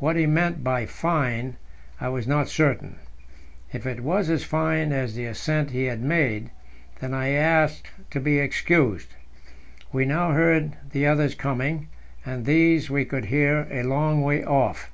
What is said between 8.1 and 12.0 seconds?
to be excused. We now heard the others coming,